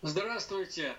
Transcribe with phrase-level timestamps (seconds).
[0.00, 0.94] Здравствуйте,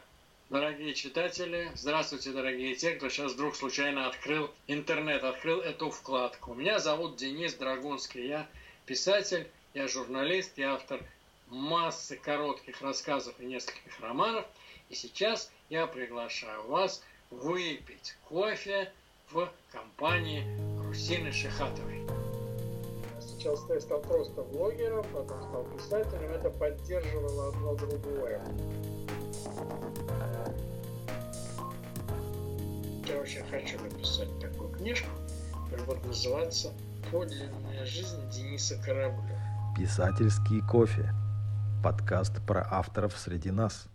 [0.49, 6.53] дорогие читатели, здравствуйте, дорогие те, кто сейчас вдруг случайно открыл интернет, открыл эту вкладку.
[6.53, 8.45] Меня зовут Денис Драгунский, я
[8.85, 10.99] писатель, я журналист, я автор
[11.47, 14.45] массы коротких рассказов и нескольких романов.
[14.89, 18.91] И сейчас я приглашаю вас выпить кофе
[19.31, 20.43] в компании
[20.83, 22.18] Русины Шихатовой.
[23.39, 26.29] Сначала я стал просто блогером, потом стал писателем.
[26.31, 28.43] Это поддерживало одно другое.
[33.07, 35.07] Я очень хочу написать такую книжку,
[35.63, 36.73] которая будет называться
[37.13, 39.39] «Подлинная жизнь Дениса Кораблева».
[39.77, 41.09] Писательский кофе.
[41.81, 43.87] Подкаст про авторов среди нас.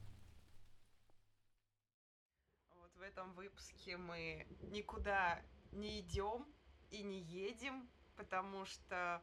[2.81, 5.39] Вот в этом выпуске мы никуда
[5.71, 6.47] не идем
[6.91, 9.21] и не едем, потому что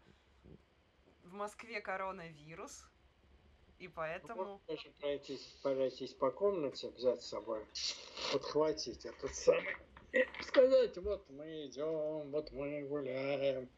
[1.23, 2.85] в Москве коронавирус,
[3.79, 4.43] и поэтому...
[4.43, 7.65] Ну, можно пройтись, пройтись по комнате, взять с собой,
[8.31, 9.75] подхватить этот самый,
[10.11, 13.69] и сказать, вот мы идем, вот мы гуляем,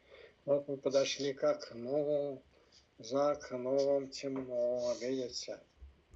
[0.45, 2.43] вот мы подошли к окну,
[2.97, 5.59] за окном темно, видите?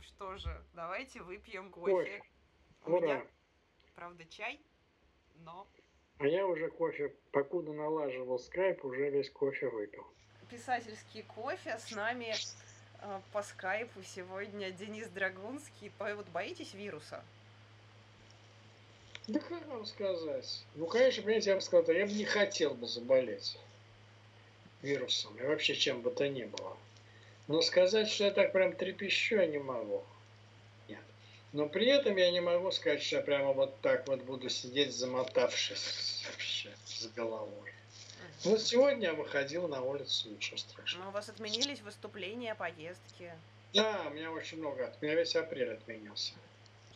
[0.01, 1.93] Что же, давайте выпьем кофе.
[1.93, 2.21] кофе.
[2.85, 3.01] У Ура.
[3.01, 3.27] меня,
[3.95, 4.59] правда, чай,
[5.35, 5.67] но...
[6.19, 10.05] А я уже кофе, покуда налаживал скайп, уже весь кофе выпил.
[10.49, 12.33] Писательский кофе с нами
[13.01, 15.91] э, по скайпу сегодня Денис Драгунский.
[15.99, 17.23] Вот боитесь вируса?
[19.27, 20.63] Да как вам сказать?
[20.75, 23.57] Ну, конечно, понимаете, я бы сказал, я бы не хотел бы заболеть
[24.81, 26.77] вирусом и вообще чем бы то ни было.
[27.47, 30.03] Но сказать, что я так прям трепещу, я не могу.
[30.87, 31.03] Нет.
[31.51, 34.93] Но при этом я не могу сказать, что я прямо вот так вот буду сидеть,
[34.93, 37.73] замотавшись вообще с головой.
[38.43, 41.05] Вот сегодня я выходил на улицу, ничего страшного.
[41.05, 43.31] Но у вас отменились выступления, поездки?
[43.73, 44.93] Да, у меня очень много.
[45.01, 46.33] У меня весь апрель отменился.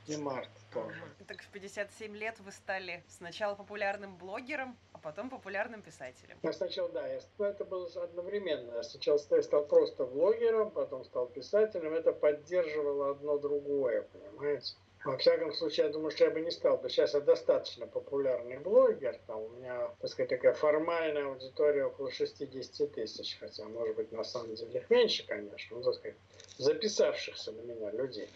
[0.08, 1.02] И март тоже.
[1.28, 6.38] Так в 57 лет вы стали сначала популярным блогером, а потом популярным писателем.
[6.42, 8.76] Я сначала, да, я, ну, это было одновременно.
[8.76, 11.94] Я сначала стал просто блогером, потом стал писателем.
[11.94, 14.74] Это поддерживало одно другое, понимаете?
[15.04, 16.88] Во всяком случае, я думаю, что я бы не стал бы.
[16.88, 19.20] Сейчас я достаточно популярный блогер.
[19.26, 23.38] Там у меня, так сказать, такая формальная аудитория около 60 тысяч.
[23.40, 25.78] Хотя, может быть, на самом деле их меньше, конечно.
[25.78, 26.18] Ну, так сказать,
[26.58, 28.30] записавшихся на меня людей.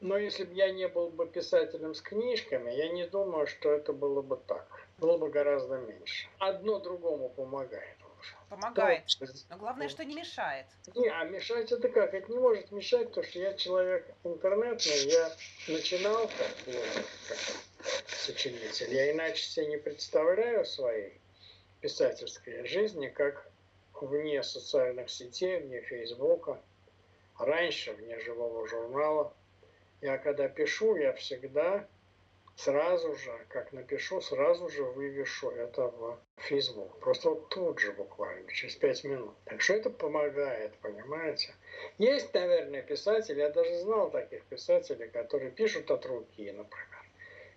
[0.00, 3.94] Но если бы я не был бы писателем с книжками, я не думаю, что это
[3.94, 4.68] было бы так.
[4.98, 6.28] Было бы гораздо меньше.
[6.38, 7.96] Одно другому помогает.
[8.48, 9.04] Помогает.
[9.48, 10.66] Но главное, что не мешает.
[10.94, 12.14] Не, а мешать это как?
[12.14, 15.32] Это не может мешать, потому что я человек интернетный, я
[15.68, 16.74] начинал как, ну,
[17.28, 17.38] как
[18.08, 18.92] сочинитель.
[18.92, 21.20] Я иначе себе не представляю своей
[21.80, 23.50] писательской жизни, как
[24.00, 26.60] вне социальных сетей, вне Фейсбука,
[27.38, 29.34] раньше вне живого журнала.
[30.00, 31.86] Я когда пишу, я всегда
[32.56, 36.98] сразу же, как напишу, сразу же вывешу это в Facebook.
[37.00, 39.34] Просто вот тут же буквально, через пять минут.
[39.44, 41.54] Так что это помогает, понимаете?
[41.98, 47.00] Есть, наверное, писатели, я даже знал таких писателей, которые пишут от руки, например.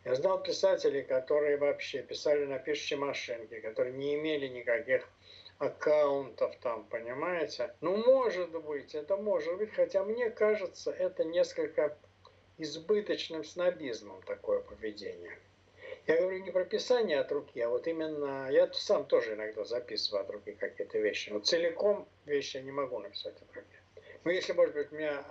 [0.06, 5.08] Я знал писателей, которые вообще писали на пишущей машинке, которые не имели никаких
[5.60, 7.74] аккаунтов там, понимаете?
[7.82, 11.98] Ну, может быть, это может быть, хотя мне кажется, это несколько
[12.58, 15.38] избыточным снобизмом такое поведение.
[16.08, 20.24] Я говорю не про писание от руки, а вот именно, я сам тоже иногда записываю
[20.24, 23.78] от руки какие-то вещи, но целиком вещи я не могу написать от руки.
[24.24, 25.24] Но если, может быть, меня,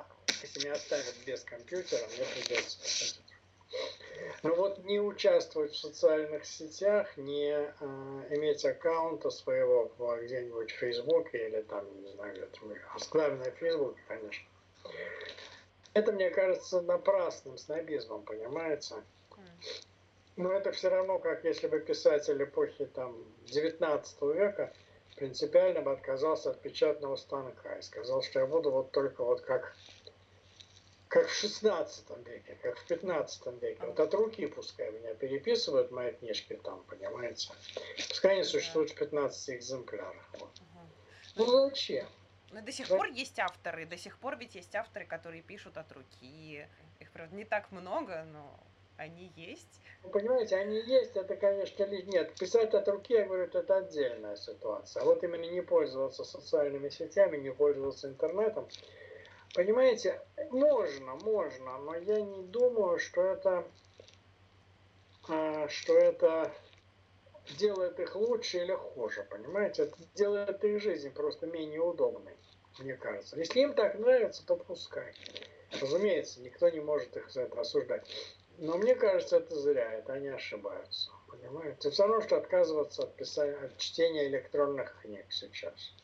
[0.43, 3.23] если меня оставят без компьютера, мне придется
[4.43, 7.71] но вот не участвовать в социальных сетях, не э,
[8.31, 9.91] иметь аккаунта своего
[10.21, 12.61] где-нибудь в Фейсбуке или там, не знаю, где-то,
[13.11, 14.45] главное в Фейсбуке, конечно,
[15.95, 18.97] это, мне кажется, напрасным снобизмом, понимаете?
[20.37, 23.15] Но это все равно, как если бы писатель эпохи там,
[23.47, 24.73] 19 века
[25.17, 29.77] принципиально бы отказался от печатного станка и сказал, что я буду вот только вот как,
[31.09, 33.87] как в 16 веке, как в 15 веке.
[33.87, 37.53] Вот от руки пускай меня переписывают мои книжки там, понимаете?
[38.09, 40.31] Пускай они существуют в 15 экземплярах.
[40.39, 40.51] Вот.
[41.37, 42.09] Ну зачем?
[42.53, 45.91] Но до сих пор есть авторы, до сих пор ведь есть авторы, которые пишут от
[45.93, 46.67] руки.
[47.01, 48.61] Их, правда, не так много, но
[48.99, 49.81] они есть.
[50.03, 52.35] Вы понимаете, они есть, это, конечно, нет.
[52.35, 55.03] Писать от руки, я говорю, это отдельная ситуация.
[55.03, 58.69] А вот именно не пользоваться социальными сетями, не пользоваться интернетом.
[59.55, 60.21] Понимаете,
[60.51, 63.65] можно, можно, но я не думаю, что это,
[65.29, 66.53] а, что это
[67.59, 69.85] делает их лучше или хуже, понимаете?
[69.85, 72.35] Это делает их жизнь просто менее удобной,
[72.79, 73.37] мне кажется.
[73.39, 75.15] Если им так нравится, то пускай.
[75.81, 78.07] Разумеется, никто не может их за это осуждать.
[78.59, 81.11] Но мне кажется, это зря, это они ошибаются.
[81.29, 81.91] Понимаете?
[81.91, 85.95] Все равно, что отказываться от, писания, от чтения электронных книг сейчас.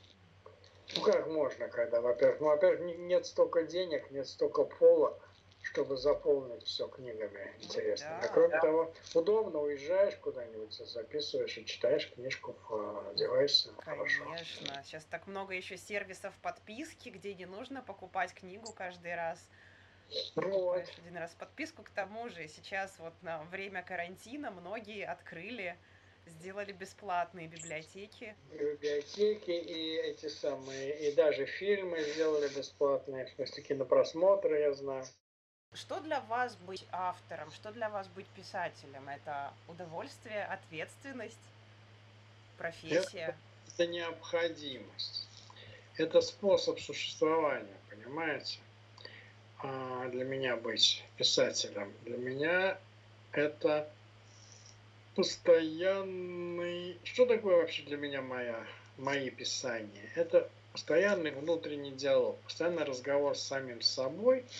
[0.96, 5.27] Ну как можно, когда, во-первых, ну, во-первых, нет столько денег, нет столько полок,
[5.62, 8.20] чтобы заполнить все книгами ну интересными.
[8.20, 8.60] Да, а кроме да.
[8.60, 13.70] того, удобно, уезжаешь куда-нибудь, записываешь и читаешь книжку в девайсе.
[13.84, 14.24] Конечно.
[14.24, 14.82] Хорошо.
[14.84, 19.38] Сейчас так много еще сервисов подписки, где не нужно покупать книгу каждый раз.
[20.36, 20.84] Вот.
[20.98, 21.82] один раз подписку.
[21.82, 25.76] К тому же сейчас вот на время карантина многие открыли,
[26.26, 28.34] сделали бесплатные библиотеки.
[28.50, 35.04] Библиотеки и эти самые, и даже фильмы сделали бесплатные, в смысле кинопросмотры, я знаю.
[35.74, 39.08] Что для вас быть автором, что для вас быть писателем?
[39.08, 41.38] Это удовольствие, ответственность,
[42.56, 43.18] профессия?
[43.18, 43.36] Это,
[43.68, 45.28] это необходимость.
[45.96, 48.58] Это способ существования, понимаете?
[49.58, 52.78] А для меня быть писателем, для меня
[53.32, 53.88] это
[55.14, 56.98] постоянный...
[57.04, 58.64] Что такое вообще для меня моя,
[58.96, 60.10] мои писания?
[60.14, 64.44] Это постоянный внутренний диалог, постоянный разговор с самим собой–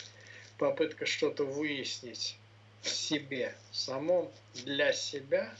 [0.59, 2.37] попытка что-то выяснить
[2.83, 5.55] в себе самом для себя,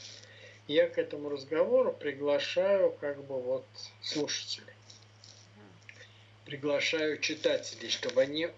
[0.67, 3.65] я к этому разговору приглашаю как бы вот
[4.01, 4.73] слушателей.
[6.45, 8.49] Приглашаю читателей, чтобы они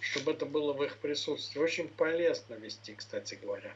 [0.00, 1.58] чтобы это было в их присутствии.
[1.58, 3.72] Очень полезно вести, кстати говоря,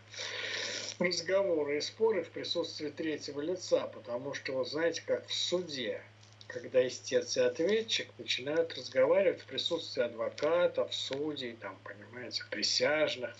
[0.99, 6.03] разговоры и споры в присутствии третьего лица, потому что, вы знаете, как в суде,
[6.49, 13.37] когда истец и ответчик начинают разговаривать в присутствии адвокатов, судей, там, понимаете, присяжных.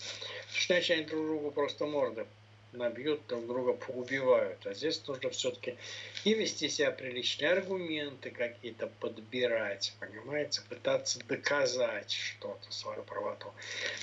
[0.69, 2.27] Иначе они друг другу просто морды
[2.71, 4.65] набьют, друг друга поубивают.
[4.67, 5.75] А здесь нужно все-таки
[6.23, 13.51] и вести себя приличные аргументы какие-то подбирать, понимаете, пытаться доказать что-то, свою правоту.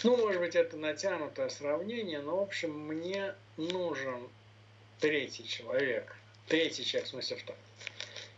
[0.03, 4.29] Ну, может быть, это натянутое сравнение, но, в общем, мне нужен
[4.99, 6.17] третий человек.
[6.49, 7.55] Третий человек, в смысле, что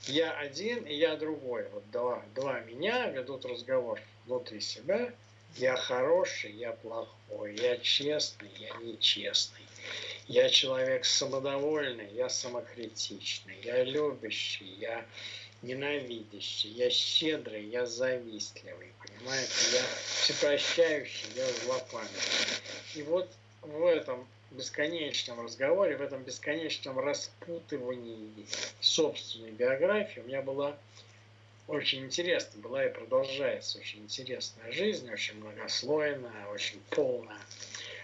[0.06, 1.66] я один и я другой.
[1.72, 5.12] Вот два, два меня ведут разговор внутри себя.
[5.56, 9.62] Я хороший, я плохой, я честный, я нечестный.
[10.26, 15.06] Я человек самодовольный, я самокритичный, я любящий, я
[15.62, 22.58] ненавидящий, я щедрый, я завистливый, понимаете, я всепрощающий, я злопамятный.
[22.94, 23.30] И вот
[23.62, 28.46] в этом бесконечном разговоре, в этом бесконечном распутывании
[28.80, 30.76] собственной биографии у меня была
[31.66, 37.40] очень интересная, была и продолжается очень интересная жизнь, очень многослойная, очень полная,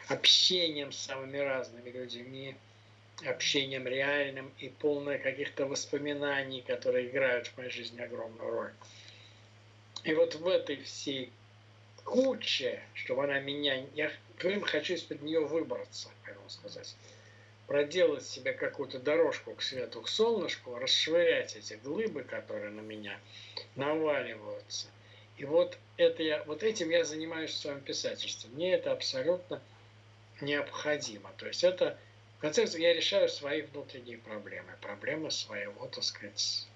[0.08, 2.54] общением с самыми разными людьми,
[3.24, 8.72] общением реальным и полное каких-то воспоминаний, которые играют в моей жизни огромную роль.
[10.02, 11.32] И вот в этой всей
[12.04, 13.82] куче, чтобы она меня...
[13.94, 16.10] Я хочу из-под нее выбраться
[16.44, 16.94] вам сказать,
[17.66, 23.18] проделать себе какую-то дорожку к свету, к солнышку, расшвырять эти глыбы, которые на меня
[23.76, 24.88] наваливаются.
[25.38, 28.50] И вот, это я, вот этим я занимаюсь в своем писательстве.
[28.50, 29.60] Мне это абсолютно
[30.40, 31.32] необходимо.
[31.38, 31.98] То есть это,
[32.38, 36.68] в конце концов, я решаю свои внутренние проблемы, проблемы своего, так сказать,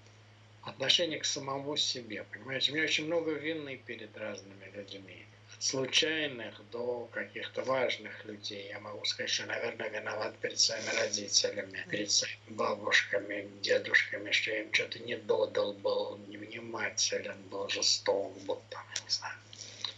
[0.63, 2.25] отношения к самому себе.
[2.31, 5.25] Понимаете, у меня очень много вины перед разными людьми
[5.59, 8.69] случайных до каких-то важных людей.
[8.69, 14.61] Я могу сказать, что, наверное, виноват перед своими родителями, перед своими бабушками, дедушками, что я
[14.61, 19.35] им что-то не додал, был невнимателен, был жесток, был там, не знаю,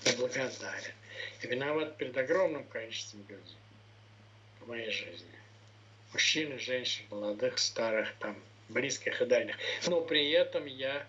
[0.05, 0.93] неблагодарен.
[1.43, 3.57] И виноват перед огромным количеством людей
[4.61, 5.27] в моей жизни.
[6.11, 8.35] Мужчин и женщин, молодых, старых, там,
[8.69, 9.57] близких и дальних.
[9.85, 11.05] Но при этом я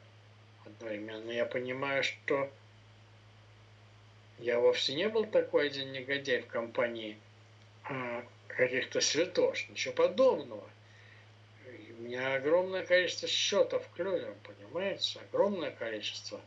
[0.67, 2.53] одновременно я понимаю, что
[4.43, 7.17] я вовсе не был такой один негодяй в компании
[7.85, 10.69] а, каких-то святош, ничего подобного.
[11.67, 15.21] И у меня огромное количество счетов клювем, понимаете?
[15.31, 16.41] Огромное количество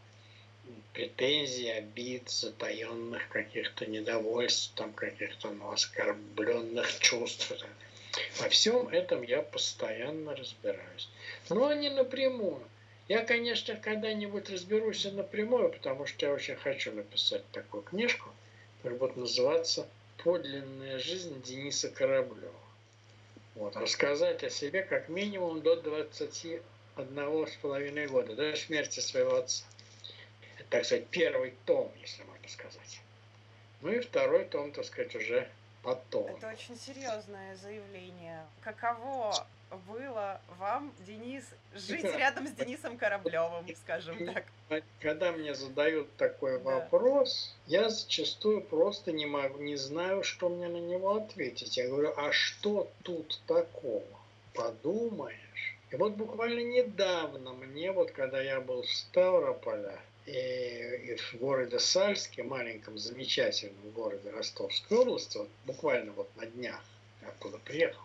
[0.94, 7.54] претензий, обид, затаенных каких-то недовольств, там каких-то ну, оскорбленных чувств.
[8.40, 11.10] Во всем этом я постоянно разбираюсь.
[11.50, 12.62] Но не напрямую.
[13.08, 18.30] Я, конечно, когда-нибудь разберусь напрямую, потому что я очень хочу написать такую книжку,
[18.78, 19.88] которая будет называться
[20.24, 22.54] «Подлинная жизнь Дениса Кораблева».
[23.54, 26.62] Вот, рассказать о себе как минимум до 21
[27.48, 29.66] с половиной года, до смерти своего отца.
[30.58, 33.02] Это, так сказать, первый том, если можно сказать.
[33.82, 35.48] Ну и второй том, так сказать, уже
[35.86, 36.26] потом.
[36.28, 38.46] Это очень серьезное заявление.
[38.62, 39.34] Каково
[39.88, 44.82] было вам, Денис, жить рядом с Денисом Кораблевым, скажем так?
[45.00, 46.72] Когда мне задают такой Да.
[46.72, 51.78] вопрос, я зачастую просто не могу, не знаю, что мне на него ответить.
[51.78, 54.04] Я говорю, а что тут такого?
[54.54, 55.78] Подумаешь.
[55.92, 61.80] И вот буквально недавно мне, вот когда я был в Ставрополе и, и в городе
[61.80, 66.84] Сальске, маленьком замечательном городе Ростовской области, вот буквально вот на днях
[67.22, 68.02] я оттуда приехал,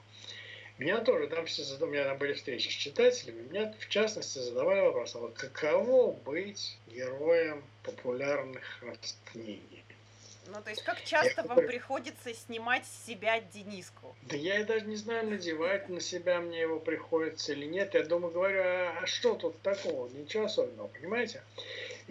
[0.79, 4.39] меня тоже там все зада- у меня там были встречи с читателями, меня в частности
[4.39, 8.83] задавали вопрос, а вот каково быть героем популярных
[9.33, 9.61] книг?
[10.47, 14.17] Ну, то есть, как часто Я вам говорю- приходится снимать с себя Дениску?
[14.23, 17.95] Да я и даже не знаю, надевать на себя мне его приходится или нет.
[17.95, 20.09] Я думаю, говорю, а, а что тут такого?
[20.09, 21.43] Ничего особенного, понимаете?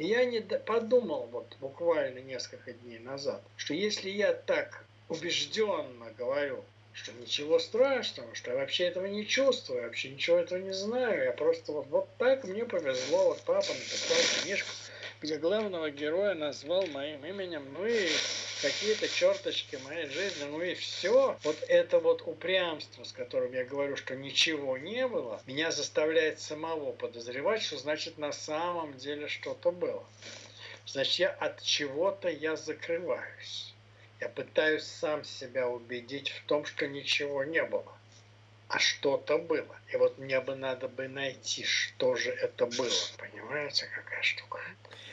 [0.01, 6.63] Я не подумал вот буквально несколько дней назад, что если я так убежденно говорю,
[6.93, 11.31] что ничего страшного, что я вообще этого не чувствую, вообще ничего этого не знаю, я
[11.33, 14.69] просто вот, вот так мне повезло, вот папа написал книжку,
[15.21, 18.07] где главного героя назвал моим именем, ну и
[18.61, 21.37] какие-то черточки моей жизни, ну и все.
[21.43, 26.91] Вот это вот упрямство, с которым я говорю, что ничего не было, меня заставляет самого
[26.91, 30.05] подозревать, что значит на самом деле что-то было.
[30.85, 33.73] Значит, я от чего-то я закрываюсь.
[34.19, 37.98] Я пытаюсь сам себя убедить в том, что ничего не было.
[38.69, 39.75] А что-то было.
[39.91, 42.87] И вот мне бы надо бы найти, что же это было.
[43.17, 44.59] Понимаете, какая штука?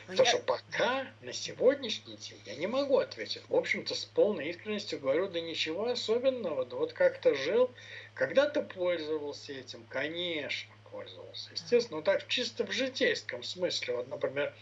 [0.08, 3.42] Ну, Потому я- что пока, на сегодняшний день, я не могу ответить.
[3.48, 6.66] В общем-то, с полной искренностью говорю, да ничего особенного.
[6.66, 7.70] Да вот как-то жил,
[8.14, 11.50] когда-то пользовался этим, конечно, пользовался.
[11.52, 13.96] Естественно, так чисто в житейском смысле.
[13.96, 14.54] Вот, например,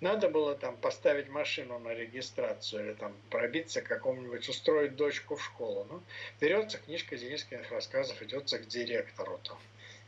[0.00, 5.44] надо было там поставить машину на регистрацию или там пробиться к какому-нибудь, устроить дочку в
[5.44, 5.86] школу.
[5.88, 6.02] Ну,
[6.40, 9.58] берется книжка Денискиных рассказов, идется к директору там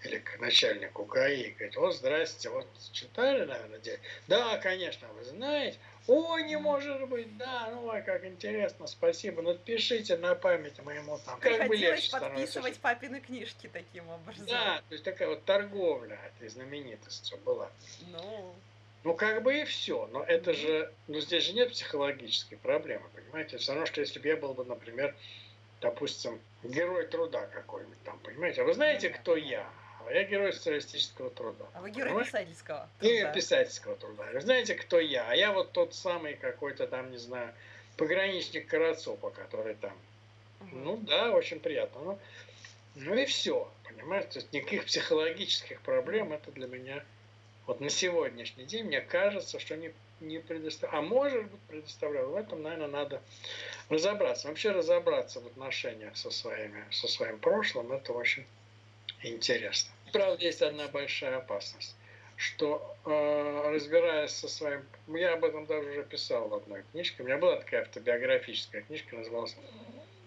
[0.04, 5.24] или к начальнику ГАИ, и говорит, вот, здрасте, вот читали, наверное, де- Да, конечно, вы
[5.24, 5.78] знаете.
[6.08, 9.42] Ой, не может быть, да, ну, ой, как интересно, спасибо.
[9.42, 11.38] Ну, пишите на память моему там.
[11.38, 14.46] Как бы Приходилось легче становится подписывать папины книжки таким образом.
[14.46, 17.70] да, то есть такая вот торговля этой знаменитостью была.
[18.10, 18.54] Ну,
[19.04, 20.06] Ну, как бы и все.
[20.10, 23.58] Но это же, ну, здесь же нет психологической проблемы, понимаете?
[23.58, 25.14] Все равно, что если бы я был бы, например,
[25.82, 28.62] допустим, герой труда какой-нибудь там, понимаете?
[28.62, 29.66] А вы знаете, кто я?
[30.08, 31.66] А я герой социалистического труда.
[31.74, 32.30] а вы герой Понимаете?
[32.30, 32.88] писательского.
[33.00, 33.32] И труда.
[33.32, 34.24] писательского труда.
[34.32, 35.28] Вы знаете, кто я?
[35.28, 37.52] А я вот тот самый какой-то там, не знаю,
[37.96, 39.92] пограничник Карацопа, который там
[40.60, 40.84] Мгм.
[40.84, 42.00] ну да, очень приятно.
[42.02, 42.18] Ну,
[42.96, 44.28] ну и все, понимаете?
[44.28, 47.04] То есть никаких психологических проблем это для меня
[47.66, 50.98] вот на сегодняшний день мне кажется, что не, не предоставляю.
[50.98, 52.30] А может быть предоставляю.
[52.30, 53.22] В этом, наверное, надо
[53.90, 54.48] разобраться.
[54.48, 58.46] Вообще разобраться в отношениях со, своими, со своим прошлым, это очень
[59.22, 59.92] интересно.
[60.12, 61.94] Правда, есть одна большая опасность
[62.38, 64.86] что э, разбираясь со своим...
[65.08, 67.22] Я об этом даже уже писал в одной книжке.
[67.22, 69.56] У меня была такая автобиографическая книжка, называлась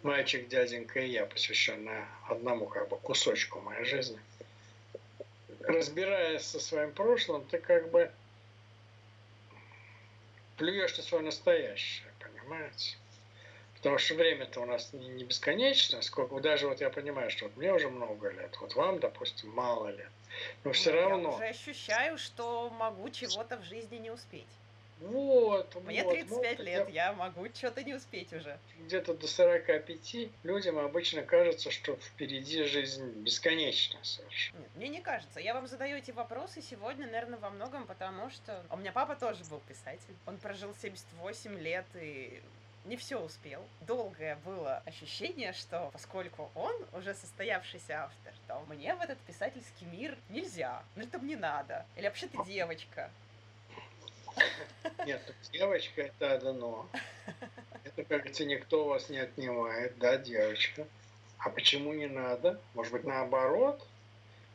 [0.03, 4.19] «Мальчик, дяденька и я», посвященная одному как бы кусочку моей жизни.
[5.61, 8.11] Разбираясь со своим прошлым, ты как бы
[10.57, 12.97] плюешь на свое настоящее, понимаете?
[13.81, 17.57] Потому что время-то у нас не, не бесконечно, сколько даже вот я понимаю, что вот
[17.57, 20.11] мне уже много лет, вот вам, допустим, мало лет,
[20.63, 21.35] но все Ну, Я равно.
[21.35, 24.45] уже ощущаю, что могу чего-то в жизни не успеть.
[24.99, 28.59] Вот, Мне вот, 35 вот, лет, я могу что-то не успеть уже.
[28.81, 34.59] Где-то до 45 людям обычно кажется, что впереди жизнь бесконечна совершенно.
[34.59, 35.39] Нет, мне не кажется.
[35.39, 38.63] Я вам задаю эти вопросы сегодня, наверное, во многом потому, что...
[38.69, 40.15] У меня папа тоже был писатель.
[40.27, 42.39] Он прожил 78 лет и
[42.85, 43.63] не все успел.
[43.81, 50.17] Долгое было ощущение, что поскольку он уже состоявшийся автор, то мне в этот писательский мир
[50.29, 50.83] нельзя.
[50.95, 51.85] Ну, это мне надо.
[51.95, 53.11] Или вообще ты девочка.
[55.05, 55.21] Нет,
[55.51, 56.87] девочка это одно.
[57.83, 60.87] Это, как говорится, никто вас не отнимает, да, девочка.
[61.37, 62.59] А почему не надо?
[62.73, 63.85] Может быть, наоборот?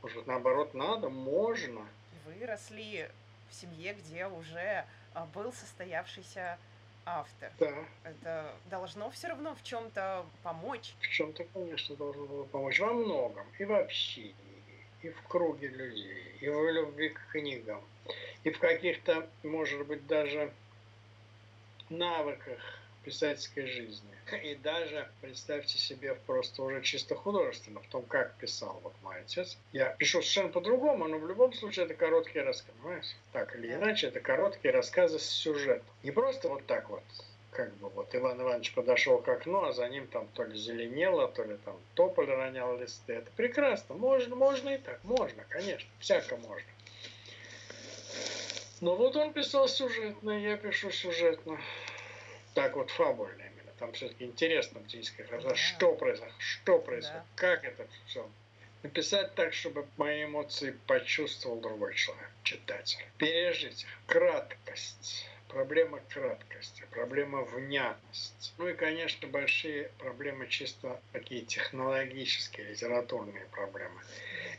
[0.03, 1.09] Может быть, наоборот, надо?
[1.09, 1.87] Можно.
[2.25, 3.09] Вы росли
[3.51, 6.59] в семье, где уже а, был состоявшийся
[7.07, 7.53] автор.
[7.59, 7.73] Да,
[8.05, 10.95] Это должно все равно в чем-то помочь.
[11.01, 12.81] в чем-то, конечно, должно было помочь.
[12.81, 13.47] Во многом.
[13.59, 14.35] И в общении,
[15.03, 17.83] и в круге людей, и в любви к книгам,
[18.45, 20.53] и в каких-то, может быть, даже
[21.89, 22.61] навыках
[23.07, 24.11] писательской жизни.
[24.43, 29.57] И даже, представьте себе, просто уже чисто художественно, в том, как писал вот мой отец.
[29.73, 33.15] Я пишу совершенно по-другому, но в любом случае это короткие рассказы, понимаете?
[33.33, 35.87] Так или иначе, это короткие рассказы с сюжетом.
[36.03, 37.05] Не просто вот так вот,
[37.53, 41.29] как бы вот Иван Иванович подошел к окну, а за ним там то ли зеленело,
[41.29, 43.13] то ли там тополь ронял листы.
[43.13, 43.95] Это прекрасно.
[43.95, 44.99] Можно, можно и так.
[45.05, 45.89] Можно, конечно.
[46.01, 46.69] Всяко можно.
[48.81, 51.59] Но вот он писал сюжетно, я пишу сюжетно.
[52.57, 53.71] Так вот фабульно именно.
[53.79, 55.55] Там все-таки интересно птичка да.
[55.55, 57.27] что произошло, что произошло, да.
[57.35, 58.27] как это все.
[58.83, 63.05] Написать так, чтобы мои эмоции почувствовал другой человек, читатель.
[63.19, 63.89] Пережить их.
[64.07, 68.53] Краткость проблема краткости, проблема внятности.
[68.57, 74.01] Ну и, конечно, большие проблемы чисто такие технологические, литературные проблемы.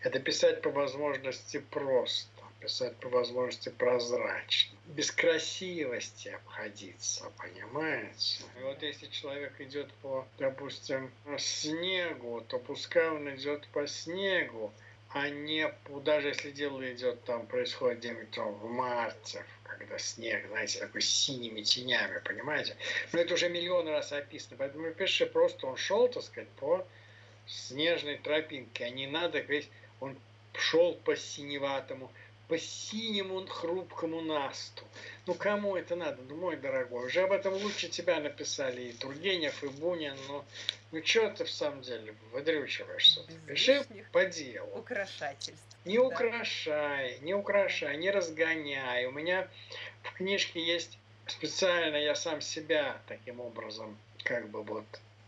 [0.03, 8.43] Это писать по возможности просто, писать по возможности прозрачно, без красивости обходиться, понимаете?
[8.59, 14.73] И вот если человек идет по, допустим, снегу, то пускай он идет по снегу,
[15.09, 15.71] а не,
[16.03, 22.19] даже если дело идет там, происходит где-нибудь в марте, когда снег, знаете, такой синими тенями,
[22.19, 22.75] понимаете?
[23.13, 26.85] Но это уже миллион раз описано, поэтому пиши просто он шел, так сказать, по
[27.45, 30.17] снежной тропинке, а не надо говорить, он
[30.53, 32.11] шел по синеватому,
[32.47, 34.83] по синему хрупкому насту.
[35.25, 36.21] Ну, кому это надо?
[36.29, 40.45] Ну, мой дорогой, уже об этом лучше тебя написали и Тургенев, и Бунин, но
[40.91, 43.25] ну, что ты в самом деле выдрючиваешься?
[43.47, 44.69] Пиши по делу.
[44.77, 45.63] Украшательств.
[45.83, 46.03] Не да.
[46.03, 49.05] украшай, не украшай, не разгоняй.
[49.05, 49.47] У меня
[50.03, 54.85] в книжке есть специально, я сам себя таким образом как бы вот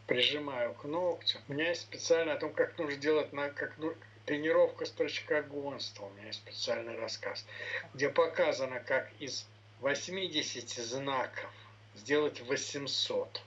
[0.08, 1.40] прижимаю к ногтю.
[1.48, 3.94] У меня есть специально о том, как нужно делать, на, как, ну,
[4.30, 6.06] тренировка строчкогонства.
[6.06, 7.48] У меня есть специальный рассказ,
[7.96, 9.48] где показано, как из
[9.80, 11.52] 80 знаков
[11.96, 13.42] сделать 800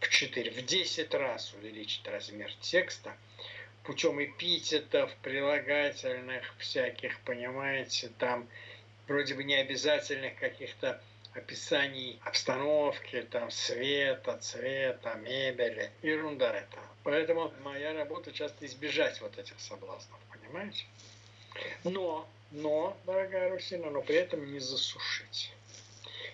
[0.00, 3.16] в 4, в 10 раз увеличить размер текста
[3.84, 8.48] путем эпитетов, прилагательных всяких, понимаете, там
[9.06, 11.00] вроде бы необязательных каких-то
[11.34, 15.92] описаний обстановки, там, света, цвета, мебели.
[16.02, 16.89] Ерунда это.
[17.02, 20.84] Поэтому моя работа часто избежать вот этих соблазнов, понимаете?
[21.84, 25.52] Но, но, дорогая Русина, но при этом не засушить.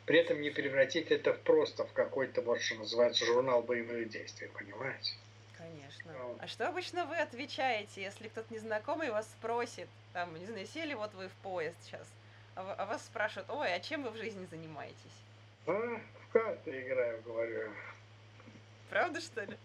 [0.06, 5.14] При этом не превратить это просто в какой-то, вот что называется, журнал боевых действий, понимаете?
[5.56, 6.12] Конечно.
[6.14, 10.94] А, а что обычно вы отвечаете, если кто-то незнакомый вас спросит, там, не знаю, сели
[10.94, 12.06] вот вы в поезд сейчас,
[12.54, 14.96] а, а вас спрашивают, ой, а чем вы в жизни занимаетесь?
[15.66, 17.72] А, в карты играю, говорю.
[18.90, 19.56] Правда, что ли?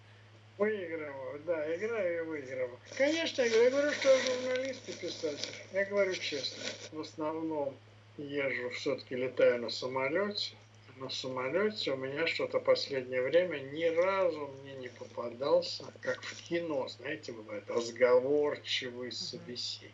[0.58, 2.80] Выигрываю, да, играю и выигрываю.
[2.98, 5.56] Конечно, я говорю, что я журналист и писатель.
[5.74, 6.64] Я говорю честно.
[6.92, 7.76] В основном
[8.18, 10.56] езжу, все-таки летаю на самолете.
[10.98, 16.88] На самолете у меня что-то последнее время ни разу мне не попадался, как в кино,
[16.90, 19.92] знаете, бывает разговорчивый собеседник.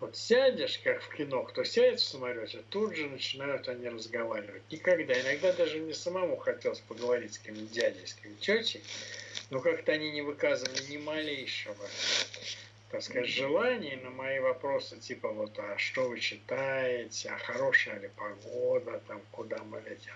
[0.00, 4.62] Вот сядешь, как в кино, кто сядет в самолете, тут же начинают они разговаривать.
[4.70, 5.20] Никогда.
[5.20, 8.82] Иногда даже мне самому хотелось поговорить с кем-нибудь дядей, с кем-нибудь тетей,
[9.50, 11.86] но как-то они не выказывали ни малейшего,
[12.90, 18.08] так сказать, желания на мои вопросы, типа вот, а что вы читаете, а хорошая ли
[18.16, 20.14] погода, там, куда мы летим.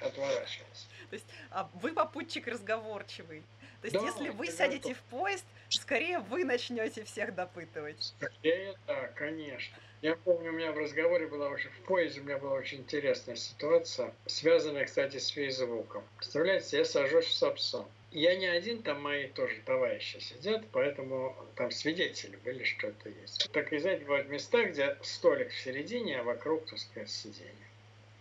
[0.00, 0.86] Отворачивался.
[1.08, 3.42] То есть, а вы попутчик разговорчивый.
[3.80, 4.98] То есть, да, если вы сядете готов.
[4.98, 5.44] в поезд,
[5.80, 8.14] скорее вы начнете всех допытывать.
[8.18, 9.76] Скорее, да, конечно.
[10.02, 13.36] Я помню, у меня в разговоре была очень, в поезде у меня была очень интересная
[13.36, 16.02] ситуация, связанная, кстати, с Фейсбуком.
[16.16, 17.84] Представляете, я сажусь в Сапсан.
[18.10, 23.48] Я не один, там мои тоже товарищи сидят, поэтому там свидетели были, что это есть.
[23.52, 27.54] Так и знаете, бывают места, где столик в середине, а вокруг, так сказать, сиденье.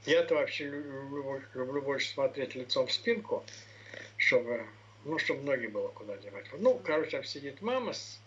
[0.05, 3.43] Я-то вообще люблю, люблю больше смотреть лицом в спинку,
[4.17, 4.65] чтобы
[5.05, 6.45] ну, чтобы ноги было куда девать.
[6.57, 8.19] Ну, короче, там сидит мама с,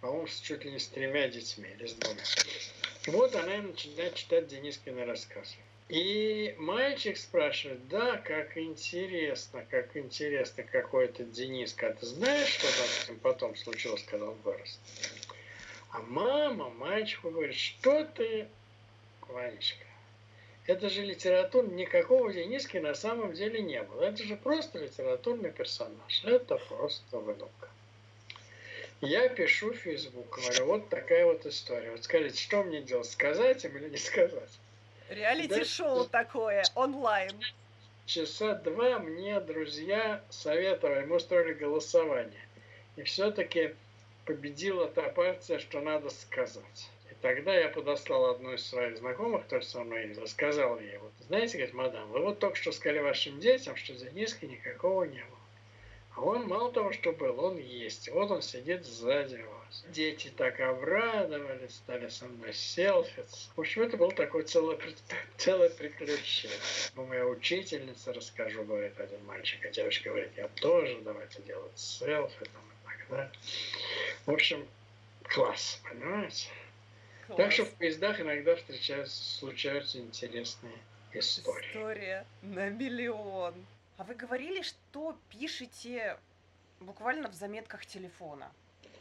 [0.00, 2.22] по-моему, с чуть ли не с тремя детьми или с двумя.
[3.06, 5.56] Вот она и начинает читать Денискины рассказы.
[5.88, 11.88] И мальчик спрашивает, да, как интересно, как интересно, какой это Дениска.
[11.88, 12.66] А ты знаешь, что
[13.06, 14.80] там потом случилось, когда он вырос?
[15.90, 18.48] А мама мальчику говорит, что ты,
[19.28, 19.84] Ванечка,
[20.66, 24.02] это же литература, никакого Дениски на самом деле не было.
[24.02, 26.24] Это же просто литературный персонаж.
[26.24, 27.68] Это просто выдумка.
[29.00, 31.90] Я пишу в Facebook, говорю, вот такая вот история.
[31.90, 34.50] Вот скажите, что мне делать, сказать им или не сказать?
[35.08, 37.32] Реалити-шоу такое, онлайн.
[38.06, 42.46] Часа два мне друзья советовали, мы устроили голосование.
[42.94, 43.74] И все-таки
[44.24, 46.88] победила та партия, что надо сказать.
[47.22, 51.74] Тогда я подослал одну из своих знакомых, кто со мной рассказал ей, вот, знаете, говорит,
[51.74, 55.38] мадам, вы вот только что сказали вашим детям, что Дениски никакого не было.
[56.16, 58.10] А он мало того, что был, он есть.
[58.10, 59.84] Вот он сидит сзади вас.
[59.90, 63.50] Дети так обрадовались, стали со мной селфиться.
[63.54, 64.76] В общем, это было такое целое,
[65.38, 66.58] целое приключение.
[66.96, 72.62] Моя учительница, расскажу, говорит один мальчик, а девочка говорит, я тоже, давайте делать селфи там,
[72.62, 73.32] и так далее.
[74.26, 74.66] В общем,
[75.22, 76.48] класс, понимаете?
[77.26, 77.36] Класс.
[77.36, 80.74] Так что в поездах иногда встречаются, случаются интересные
[81.12, 81.66] истории.
[81.68, 83.54] История на миллион.
[83.98, 86.16] А вы говорили, что пишете
[86.80, 88.52] буквально в заметках телефона.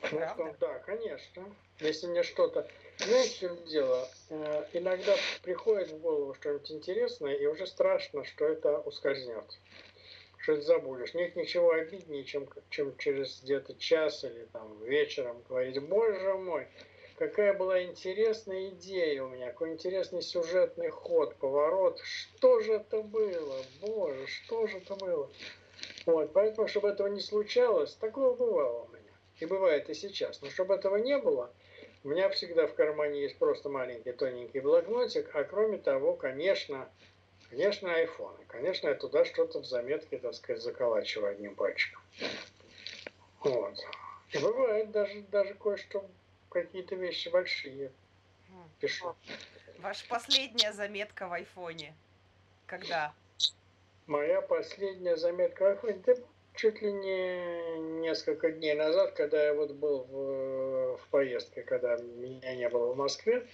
[0.01, 0.35] Правда?
[0.37, 1.55] Ну, да, конечно.
[1.79, 2.67] Если мне что-то...
[2.97, 4.07] Знаете, в чем дело?
[4.29, 9.45] Э, иногда приходит в голову что-нибудь интересное, и уже страшно, что это ускользнет.
[10.37, 11.13] Что это забудешь.
[11.13, 16.67] Нет ничего обиднее, чем, чем через где-то час или там вечером говорить, боже мой,
[17.21, 21.99] какая была интересная идея у меня, какой интересный сюжетный ход, поворот.
[21.99, 23.57] Что же это было?
[23.79, 25.29] Боже, что же это было?
[26.07, 29.11] Вот, поэтому, чтобы этого не случалось, такое бывало у меня.
[29.39, 30.41] И бывает и сейчас.
[30.41, 31.53] Но чтобы этого не было,
[32.03, 36.89] у меня всегда в кармане есть просто маленький тоненький блокнотик, а кроме того, конечно,
[37.51, 38.35] конечно, iPhone.
[38.47, 42.01] Конечно, я туда что-то в заметке, так сказать, заколачиваю одним пальчиком.
[43.43, 43.75] Вот.
[44.31, 46.03] И бывает даже, даже кое-что
[46.51, 47.91] какие-то вещи большие
[48.79, 49.15] пишу.
[49.79, 51.95] Ваша последняя заметка в айфоне.
[52.65, 53.13] Когда?
[54.07, 56.01] Моя последняя заметка в айфоне.
[56.05, 56.13] Да
[56.53, 62.55] чуть ли не несколько дней назад, когда я вот был в, в поездке, когда меня
[62.55, 63.47] не было в Москве,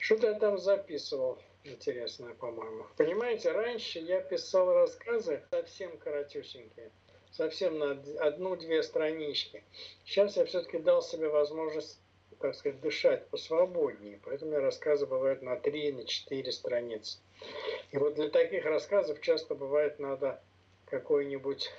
[0.00, 2.86] что-то я там записывал интересное, по-моему.
[2.96, 6.90] Понимаете, раньше я писал рассказы совсем коротюсенькие,
[7.30, 9.64] совсем на одну-две странички.
[10.04, 12.00] Сейчас я все-таки дал себе возможность
[12.44, 14.20] так сказать, дышать посвободнее.
[14.22, 17.18] Поэтому у рассказы бывают на 3, на 4 страницы.
[17.90, 20.42] И вот для таких рассказов часто бывает надо
[20.84, 21.72] какой-нибудь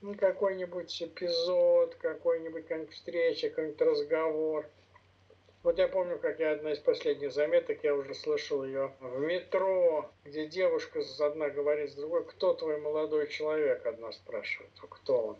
[0.00, 4.66] ну, какой-нибудь эпизод, какой-нибудь какая встреча, какой-нибудь разговор.
[5.62, 10.10] Вот я помню, как я одна из последних заметок, я уже слышал ее в метро,
[10.24, 15.36] где девушка одна говорит с другой, кто твой молодой человек, одна спрашивает, кто он?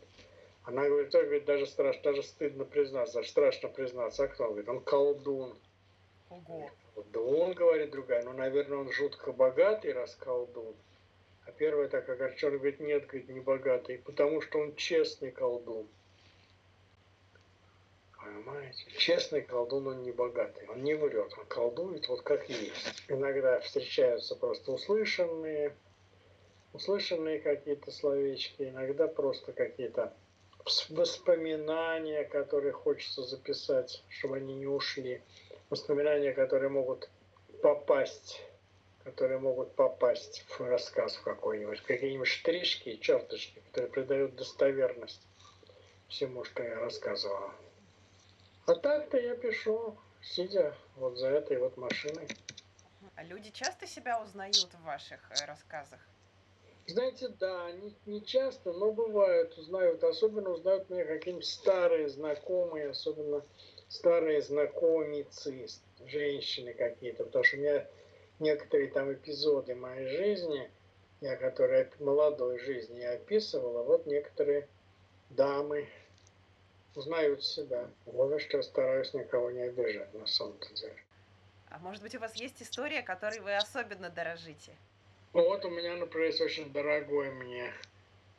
[0.69, 4.25] Она говорит, ой, говорит, даже страшно, даже стыдно признаться, даже страшно признаться.
[4.25, 4.45] А кто?
[4.45, 5.57] Он говорит, он колдун.
[6.29, 6.71] Ого.
[7.11, 10.77] Да он, говорит другая, ну, наверное, он жутко богатый, раз колдун.
[11.47, 15.89] А первая так огорчена, говорит, нет, говорит, не богатый, потому что он честный колдун.
[18.19, 18.91] Понимаете?
[18.99, 23.05] Честный колдун, он не богатый, он не врет, он колдует вот как есть.
[23.09, 25.75] Иногда встречаются просто услышанные,
[26.75, 30.13] услышанные какие-то словечки, иногда просто какие-то
[30.89, 35.23] воспоминания, которые хочется записать, чтобы они не ушли.
[35.71, 37.09] Воспоминания, которые могут
[37.63, 38.43] попасть,
[39.05, 41.83] которые могут попасть в рассказ в какой-нибудь.
[41.83, 45.23] Какие-нибудь штришки черточки, которые придают достоверность
[46.09, 47.51] всему, что я рассказывал.
[48.67, 52.29] А так-то я пишу, сидя вот за этой вот машиной.
[53.15, 56.01] А люди часто себя узнают в ваших э, рассказах?
[56.89, 60.03] Знаете, да, не, не часто, но бывают, узнают.
[60.03, 63.45] Особенно узнают меня какие-нибудь старые знакомые, особенно
[63.89, 65.67] старые знакомицы,
[66.07, 67.25] женщины какие-то.
[67.25, 67.87] Потому что у меня
[68.39, 70.71] некоторые там эпизоды моей жизни,
[71.21, 74.67] я которые молодой жизни я описывала, вот некоторые
[75.29, 75.91] дамы
[76.95, 77.91] узнают себя.
[78.07, 80.97] Вот что я стараюсь никого не обижать на самом-то деле.
[81.69, 84.73] А может быть у вас есть история, которой вы особенно дорожите?
[85.39, 87.73] Вот у меня, например, есть очень дорогой мне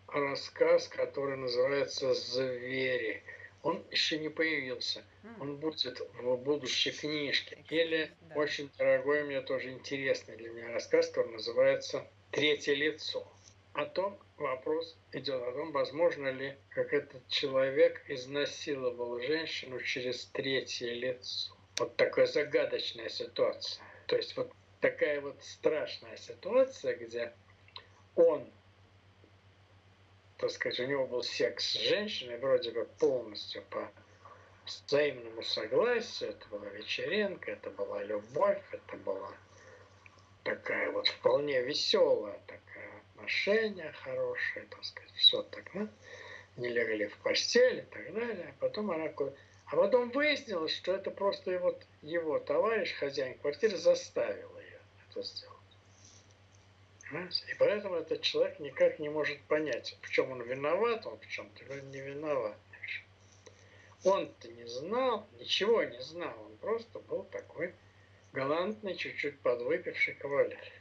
[0.10, 3.24] рассказ, который называется «Звери».
[3.64, 5.02] Он еще не появился.
[5.40, 7.64] Он будет в будущей книжке.
[7.70, 8.36] Или да.
[8.36, 13.26] очень дорогой мне тоже интересный для меня рассказ, который называется «Третье лицо».
[13.72, 20.92] О том вопрос идет о том, возможно ли, как этот человек изнасиловал женщину через третье
[20.92, 21.56] лицо.
[21.78, 23.86] Вот такая загадочная ситуация.
[24.06, 27.34] То есть вот такая вот страшная ситуация, где
[28.16, 28.50] он,
[30.38, 33.92] так сказать, у него был секс с женщиной вроде бы полностью по
[34.66, 39.32] взаимному согласию, это была вечеринка, это была любовь, это была
[40.44, 45.90] такая вот вполне веселая такая отношение хорошее, так сказать, все так, ну,
[46.58, 48.54] не легли в постель и так далее.
[48.56, 49.10] А потом она
[49.72, 54.59] а потом выяснилось, что это просто его, его товарищ, хозяин квартиры, заставил
[55.20, 55.56] это сделать.
[57.10, 57.44] Понимаете?
[57.52, 61.64] И поэтому этот человек никак не может понять, в чем он виноват, он в чем-то
[61.82, 62.58] не виноват.
[64.06, 67.74] Он-то не знал, ничего не знал, он просто был такой
[68.32, 70.72] галантный, чуть-чуть подвыпивший кавалер.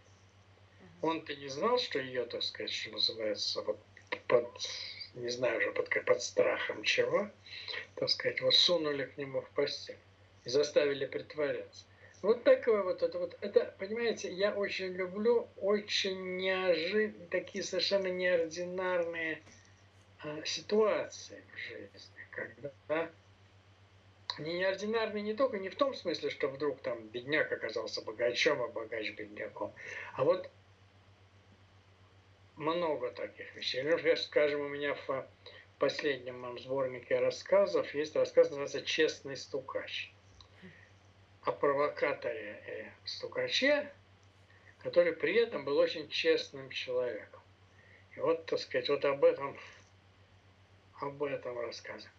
[1.03, 3.79] Он-то не знал, что ее, так сказать, что называется, вот
[4.29, 4.47] под
[5.15, 7.29] не знаю уже под, под страхом чего,
[7.97, 9.99] так сказать, вот сунули к нему в постель
[10.45, 11.88] и заставили притворяться.
[12.21, 19.43] Вот такое вот это вот, это, понимаете, я очень люблю очень неожиданные, такие совершенно неординарные
[20.25, 23.11] а, ситуации в жизни, когда
[24.41, 28.69] не неординарные не только не в том смысле, что вдруг там бедняк оказался богачом, а
[28.69, 29.73] богач бедняком,
[30.15, 30.51] а вот
[32.57, 33.83] много таких вещей.
[33.83, 35.29] Например, скажем, у меня в
[35.79, 40.13] последнем сборнике рассказов есть рассказ, называется «Честный стукач»
[41.43, 43.93] о провокаторе и стукаче,
[44.83, 47.41] который при этом был очень честным человеком.
[48.17, 49.59] И вот, так сказать, вот об этом,
[51.01, 52.13] об этом рассказываю.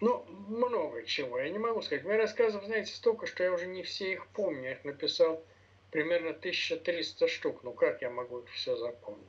[0.00, 1.40] Ну, много чего.
[1.40, 2.04] Я не могу сказать.
[2.04, 4.62] Мои рассказов, знаете, столько, что я уже не все их помню.
[4.62, 5.44] Я их написал
[5.90, 7.64] примерно 1300 штук.
[7.64, 9.26] Ну, как я могу их все запомнить?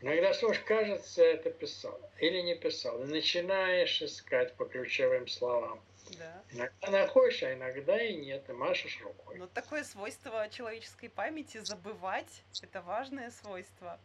[0.00, 3.02] Иногда, слушай, кажется, это писал или не писал.
[3.02, 5.80] И начинаешь искать по ключевым словам.
[6.18, 6.42] Да.
[6.50, 9.38] Иногда находишь, а иногда и нет, и машешь рукой.
[9.38, 13.98] Но такое свойство человеческой памяти забывать, это важное свойство.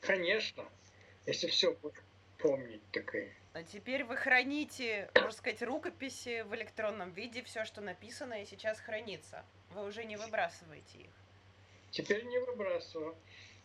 [0.00, 0.64] Конечно.
[1.26, 1.76] Если все
[2.38, 3.32] помнить, такое.
[3.52, 8.78] А теперь вы храните, можно сказать, рукописи в электронном виде, все, что написано, и сейчас
[8.80, 9.44] хранится.
[9.70, 11.10] Вы уже не выбрасываете их.
[11.90, 13.16] Теперь не выбрасываю.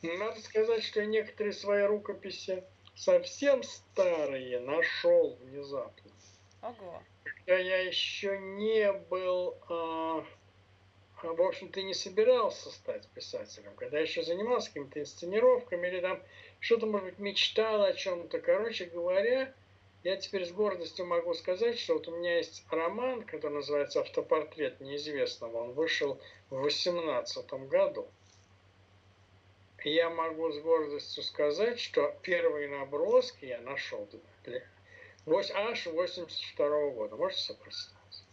[0.02, 2.64] Надо сказать, что некоторые свои рукописи
[2.96, 6.11] совсем старые нашел внезапно.
[6.62, 7.02] Ого.
[7.24, 10.24] Когда я еще не был, э,
[11.24, 16.22] в общем-то, не собирался стать писателем, когда я еще занимался какими-то инсценировками или там
[16.60, 18.40] что-то, может быть, мечтал о чем-то.
[18.40, 19.54] Короче говоря,
[20.04, 24.80] я теперь с гордостью могу сказать, что вот у меня есть роман, который называется «Автопортрет
[24.80, 25.58] неизвестного».
[25.58, 26.20] Он вышел
[26.50, 28.08] в 2018 году.
[29.84, 34.08] Я могу с гордостью сказать, что первые наброски я нашел
[34.44, 34.62] для,
[35.28, 37.16] аж 82 -го года.
[37.16, 38.24] Можете себе представить?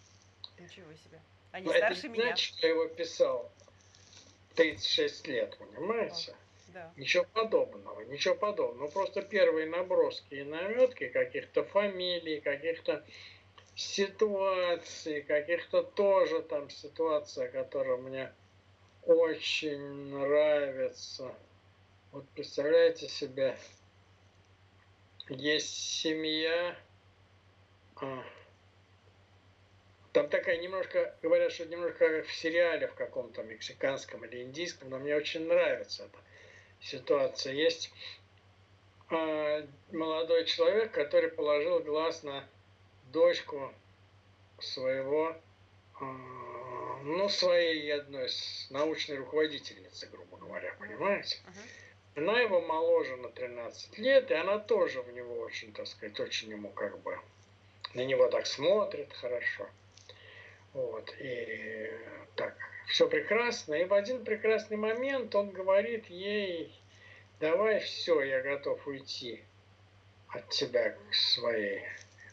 [0.58, 1.20] Ничего себе.
[1.52, 2.24] Они Но старше это не меня.
[2.24, 3.52] значит, что его писал
[4.54, 6.34] 36 лет, понимаете?
[6.68, 6.92] Да.
[6.96, 8.86] Ничего подобного, ничего подобного.
[8.86, 13.04] Ну, просто первые наброски и наметки каких-то фамилий, каких-то
[13.74, 18.32] ситуаций, каких-то тоже там ситуаций, которые мне
[19.04, 21.34] очень нравятся.
[22.12, 23.56] Вот представляете себе,
[25.30, 26.76] есть семья,
[27.96, 28.24] а,
[30.12, 34.98] там такая немножко, говорят, что немножко как в сериале в каком-то мексиканском или индийском, но
[34.98, 36.18] мне очень нравится это
[36.80, 37.52] ситуация.
[37.52, 37.92] Есть
[39.10, 42.44] э, молодой человек, который положил глаз на
[43.12, 43.72] дочку
[44.58, 45.36] своего,
[46.00, 46.04] э,
[47.04, 48.28] ну, своей одной
[48.70, 51.38] научной руководительницы, грубо говоря, понимаете?
[52.18, 56.50] Она его моложе на 13 лет, и она тоже в него очень, так сказать, очень
[56.50, 57.16] ему как бы,
[57.94, 59.68] на него так смотрит хорошо.
[60.72, 61.92] Вот, и
[62.34, 62.56] так,
[62.88, 63.74] все прекрасно.
[63.74, 66.76] И в один прекрасный момент он говорит ей,
[67.38, 69.40] давай все, я готов уйти
[70.30, 71.84] от тебя к своей,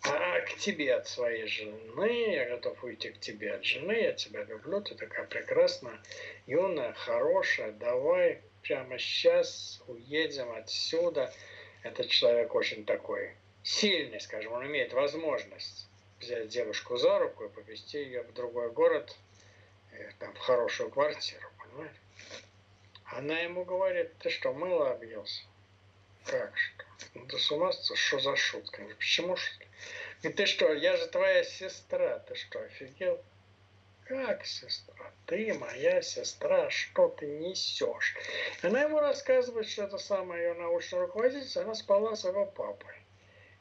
[0.01, 4.45] а к тебе от своей жены, я готов уйти к тебе от жены, я тебя
[4.45, 5.99] люблю, ты такая прекрасная,
[6.47, 11.33] юная, хорошая, давай прямо сейчас уедем отсюда.
[11.83, 15.87] Этот человек очень такой сильный, скажем, он имеет возможность
[16.19, 19.15] взять девушку за руку и повезти ее в другой город,
[19.97, 21.95] Э, там, в хорошую квартиру, понимаете?
[23.05, 25.43] Она ему говорит, ты что, мыло объелся?
[26.25, 26.83] Как что?
[27.13, 28.83] Ну ты с ума что за шутка?
[28.97, 29.65] Почему шутка?
[30.21, 33.23] Говорит, ты что, я же твоя сестра, ты что, офигел?
[34.05, 35.11] Как сестра?
[35.25, 38.15] Ты моя сестра, что ты несешь?
[38.61, 42.93] Она ему рассказывает, что это самая ее научная руководительница, она спала с его папой.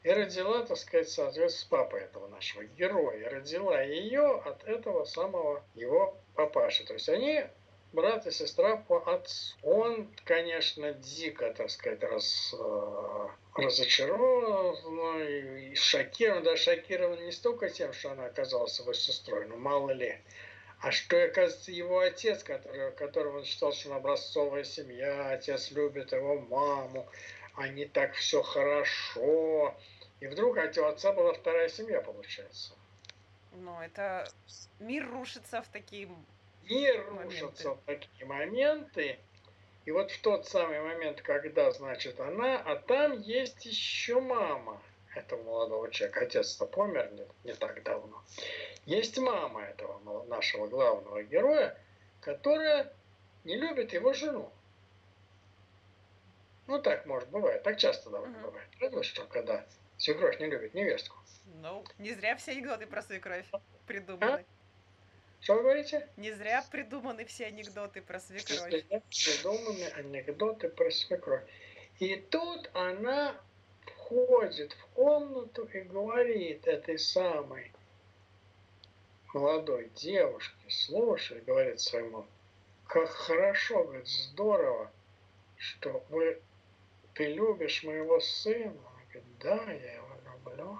[0.03, 3.27] И родила, так сказать, соответственно, с папой этого нашего героя.
[3.27, 6.85] Родила ее от этого самого его папаши.
[6.85, 7.43] То есть они
[7.95, 9.55] брат и сестра по отцу.
[9.63, 14.75] Он, конечно, дико, так сказать, раз, э, разочарован
[15.75, 16.43] шокирован.
[16.43, 20.21] Да, шокирован не столько тем, что она оказалась его сестрой, но мало ли.
[20.81, 26.11] А что, оказывается, его отец, который, которого он считал, что он образцовая семья, отец любит
[26.11, 27.07] его маму,
[27.55, 29.75] они так все хорошо.
[30.19, 32.73] И вдруг от у отца была вторая семья, получается.
[33.53, 34.29] Ну, это
[34.79, 36.09] мир рушится в такие
[36.69, 39.19] Мир рушится в такие моменты.
[39.85, 44.81] И вот в тот самый момент, когда, значит, она, а там есть еще мама
[45.13, 46.21] этого молодого человека.
[46.21, 48.23] Отец-то помер не, не так давно.
[48.85, 51.77] Есть мама этого нашего главного героя,
[52.21, 52.91] которая
[53.43, 54.51] не любит его жену.
[56.67, 57.61] Ну, так, может, бывает.
[57.61, 58.47] Так часто довольно Мгм.
[58.47, 58.67] бывает.
[58.79, 59.65] Правда, что когда
[59.97, 61.15] свекровь не любит невестку.
[61.61, 63.45] Ну, не зря все анекдоты про свекровь
[63.85, 64.45] придуманы.
[65.41, 66.07] Что вы говорите?
[66.17, 68.85] Не зря придуманы все анекдоты про свекровь.
[68.89, 71.43] Придуманы анекдоты про свекровь.
[71.99, 73.35] И тут она
[73.85, 77.71] входит в комнату и говорит этой самой
[79.33, 82.25] молодой девушке, слушай, говорит своему,
[82.87, 84.91] как хорошо, говорит, здорово,
[85.57, 86.41] что вы,
[87.13, 88.71] ты любишь моего сына.
[88.71, 90.79] Она говорит, да, я его люблю.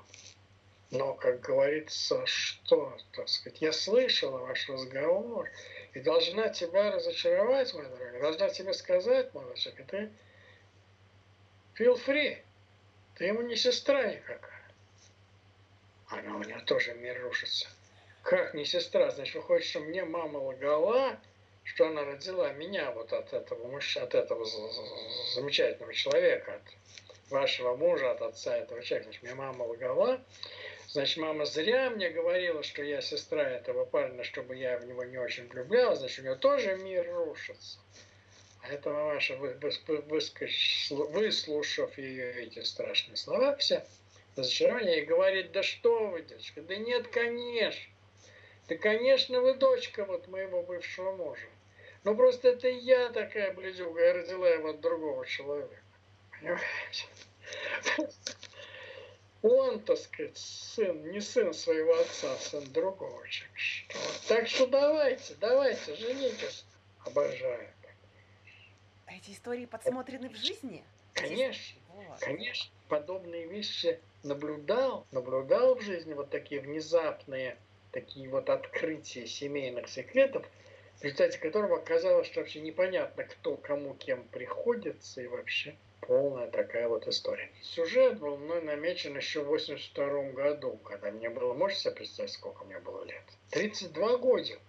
[0.91, 5.50] Но, как говорится, что, так сказать, я слышала ваш разговор
[5.93, 10.12] и должна тебя разочаровать, моя дорогая, должна тебе сказать, малышек, и ты
[11.78, 12.38] feel free,
[13.15, 14.56] ты ему не сестра никакая.
[16.08, 17.67] Она у нее тоже мир рушится.
[18.21, 19.10] Как не сестра?
[19.12, 21.19] Значит, выходит, что мне мама лгала,
[21.63, 24.45] что она родила меня вот от этого мужчины, от этого
[25.34, 29.10] замечательного человека, от вашего мужа, от отца этого человека.
[29.10, 30.21] Значит, мне мама лгала.
[30.95, 35.17] Значит, мама зря мне говорила, что я сестра этого парня, чтобы я в него не
[35.17, 35.99] очень влюблялась.
[35.99, 37.79] Значит, у нее тоже мир рушится.
[38.62, 39.36] А эта мамаша,
[40.95, 43.86] выслушав ее эти страшные слова, все,
[44.38, 47.91] разочарование, и говорит, да что вы, девочка, да нет, конечно.
[48.69, 51.49] Да, конечно, вы дочка вот моего бывшего мужа.
[52.05, 55.75] Но просто это я такая бледюга, я родила его от другого человека.
[56.39, 57.05] Понимаете?
[59.47, 63.95] Он, так сказать, сын, не сын своего отца, а сын другого человека.
[64.27, 66.65] Так что давайте, давайте, женитесь.
[67.05, 67.69] Обожаю.
[69.05, 70.84] А эти истории подсмотрены в жизни?
[71.13, 71.79] Конечно.
[71.89, 72.19] Вот.
[72.21, 77.55] Конечно, подобные вещи наблюдал, наблюдал в жизни вот такие внезапные,
[77.91, 80.43] такие вот открытия семейных секретов,
[80.97, 85.75] в результате которого оказалось, что вообще непонятно, кто кому кем приходится и вообще
[86.08, 87.52] полная такая вот история.
[87.62, 92.63] Сюжет был мной намечен еще в 82 году, когда мне было, можете себе представить, сколько
[92.65, 93.24] мне было лет?
[93.52, 94.62] 32 годика,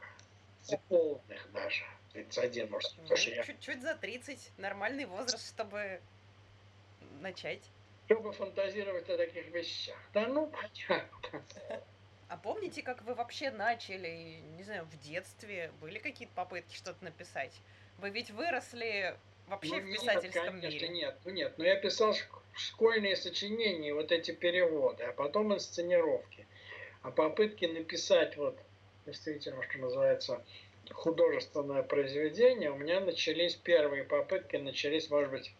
[0.88, 1.84] полных даже.
[2.12, 4.52] 31, может, Ну, потому что я чуть-чуть за 30.
[4.56, 6.00] Нормальный возраст, чтобы
[7.20, 7.62] начать.
[8.06, 9.96] чтобы фантазировать о таких вещах.
[10.14, 11.42] Да ну, понятно.
[12.28, 15.70] А помните, как вы вообще начали, не знаю, в детстве?
[15.80, 17.52] Были какие-то попытки что-то написать?
[17.98, 20.88] Вы ведь выросли вообще Ну, в нет, писательском конечно, мире.
[20.88, 21.56] нет, ну нет.
[21.58, 26.46] Но я писал шк- школьные сочинения, вот эти переводы, а потом инсценировки.
[27.02, 28.58] А попытки написать вот
[29.06, 30.44] действительно, что называется,
[30.92, 35.54] художественное произведение, у меня начались первые попытки, начались, может быть,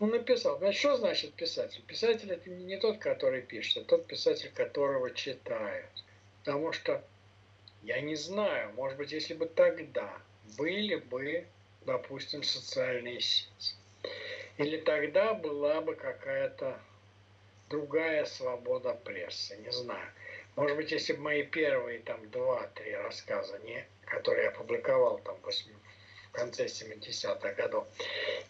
[0.00, 0.56] Ну, написал.
[0.58, 1.82] Значит, что значит писатель?
[1.82, 5.90] Писатель это не тот, который пишет, а тот писатель, которого читают.
[6.38, 7.04] Потому что
[7.82, 10.10] я не знаю, может быть, если бы тогда
[10.56, 11.46] были бы,
[11.84, 13.74] допустим, социальные сети,
[14.56, 16.80] или тогда была бы какая-то
[17.68, 20.10] другая свобода прессы, не знаю.
[20.56, 25.42] Может быть, если бы мои первые там два-три рассказа, не, которые я опубликовал там в
[26.32, 27.86] конце 70-х годов,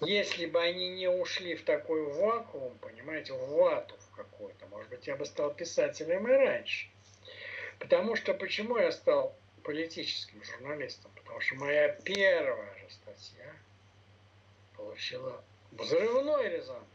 [0.00, 5.06] если бы они не ушли в такой вакуум, понимаете, в вату в какую-то, может быть,
[5.06, 6.88] я бы стал писателем и раньше.
[7.78, 11.10] Потому что почему я стал политическим журналистом?
[11.14, 13.54] Потому что моя первая же статья
[14.76, 16.86] получила взрывной резонанс.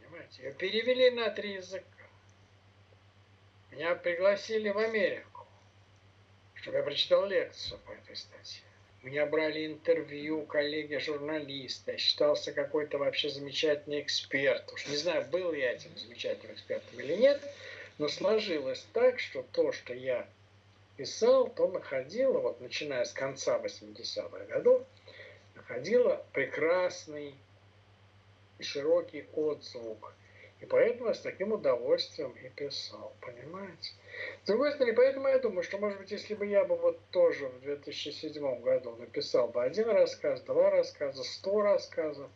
[0.00, 1.86] Понимаете, ее перевели на три языка.
[3.70, 5.46] Меня пригласили в Америку,
[6.54, 8.69] чтобы я прочитал лекцию по этой статье.
[9.02, 11.92] Меня брали интервью коллеги-журналисты.
[11.92, 14.70] Я считался какой-то вообще замечательный эксперт.
[14.74, 17.40] Уж не знаю, был я этим замечательным экспертом или нет,
[17.96, 20.28] но сложилось так, что то, что я
[20.98, 24.82] писал, то находило, вот начиная с конца 80-х годов,
[25.54, 27.34] находило прекрасный
[28.58, 30.12] и широкий отзвук.
[30.60, 33.92] И поэтому я с таким удовольствием и писал, понимаете?
[34.44, 37.48] С другой стороны, поэтому я думаю, что, может быть, если бы я бы вот тоже
[37.48, 42.30] в 2007 году написал бы один рассказ, два рассказа, сто рассказов,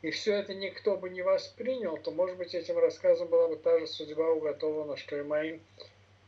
[0.00, 3.78] и все это никто бы не воспринял, то, может быть, этим рассказом была бы та
[3.78, 5.60] же судьба уготована, что и моим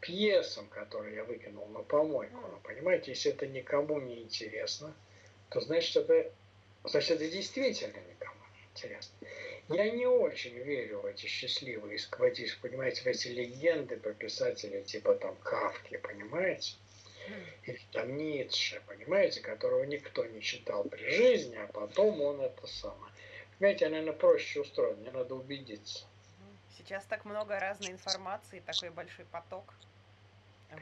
[0.00, 2.36] пьесам, которые я выкинул на помойку.
[2.36, 4.94] Ну, понимаете, если это никому не интересно,
[5.50, 6.30] то значит это,
[6.84, 9.14] значит, это действительно никому не интересно.
[9.70, 15.14] Я не очень верю в эти счастливые, сквозишь, понимаете, в эти легенды про писателей типа
[15.14, 16.74] там Кавки, понимаете?
[17.64, 23.12] Или там Ницше, понимаете, которого никто не читал при жизни, а потом он это самое.
[23.58, 26.04] Понимаете, я, наверное, проще устроен, мне надо убедиться.
[26.76, 29.72] Сейчас так много разной информации, такой большой поток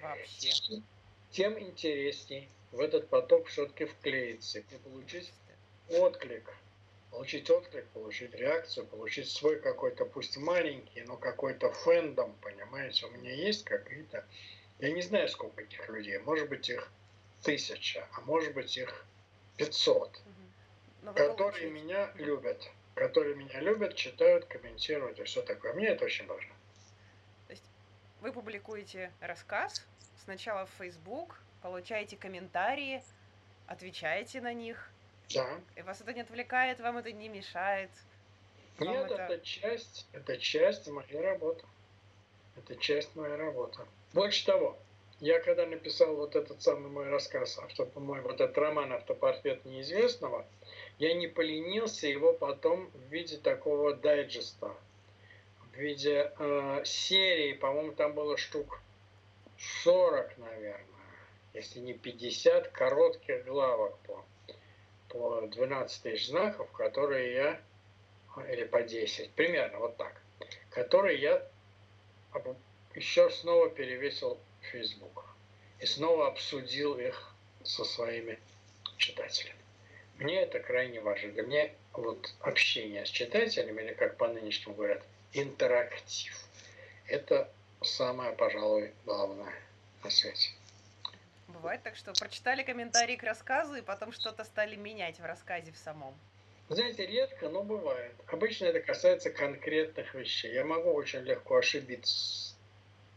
[0.01, 0.80] вообще.
[1.30, 5.30] Тем интересней в этот поток все-таки вклеиться и получить
[5.91, 6.51] отклик.
[7.11, 13.07] Получить отклик, получить реакцию, получить свой какой-то, пусть маленький, но какой-то фэндом, понимаете?
[13.07, 14.27] У меня есть какие-то,
[14.79, 16.91] я не знаю, сколько этих людей, может быть их
[17.43, 19.07] тысяча, а может быть их
[19.57, 20.21] пятьсот,
[21.03, 21.15] угу.
[21.15, 25.73] которые меня любят которые меня любят, читают, комментируют и все такое.
[25.73, 26.53] Мне это очень важно.
[27.47, 27.65] То есть
[28.21, 29.87] вы публикуете рассказ
[30.25, 33.03] сначала в Facebook, получаете комментарии,
[33.67, 34.91] отвечаете на них.
[35.35, 35.61] Да.
[35.76, 37.91] И вас это не отвлекает, вам это не мешает.
[38.79, 39.22] Нет, это...
[39.22, 41.64] это часть, это часть моей работы.
[42.57, 43.81] Это часть моей работы.
[44.12, 44.79] Больше того,
[45.20, 50.47] я когда написал вот этот самый мой рассказ, авто, мой вот этот роман «Автопортрет неизвестного»,
[50.99, 54.74] я не поленился его потом в виде такого дайджеста,
[55.72, 58.81] в виде э, серии, по-моему, там было штук
[59.83, 60.87] 40, наверное,
[61.53, 64.24] если не 50 коротких главок по,
[65.09, 67.61] по 12 тысяч знаков, которые я,
[68.51, 70.21] или по 10, примерно вот так,
[70.71, 71.49] которые я
[72.95, 74.39] еще снова перевесил
[74.73, 75.25] Facebook.
[75.81, 77.33] И снова обсудил их
[77.63, 78.39] со своими
[78.97, 79.59] читателями.
[80.19, 81.31] Мне это крайне важно.
[81.31, 85.03] Для меня вот общение с читателями, или как по-нынешнему говорят,
[85.33, 86.35] интерактив,
[87.07, 87.49] это
[87.83, 89.55] самое, пожалуй, главное
[90.03, 90.51] на свете.
[91.49, 95.79] Бывает так, что прочитали комментарии к рассказу и потом что-то стали менять в рассказе в
[95.79, 96.15] самом.
[96.69, 98.15] Знаете, редко, но бывает.
[98.27, 100.53] Обычно это касается конкретных вещей.
[100.53, 102.55] Я могу очень легко ошибиться